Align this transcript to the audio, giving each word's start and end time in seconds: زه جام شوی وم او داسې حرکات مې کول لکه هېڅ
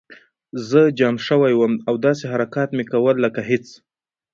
زه 0.69 0.81
جام 0.99 1.15
شوی 1.27 1.53
وم 1.55 1.73
او 1.87 1.95
داسې 2.05 2.23
حرکات 2.33 2.69
مې 2.77 2.83
کول 2.91 3.15
لکه 3.25 3.41
هېڅ 3.49 3.65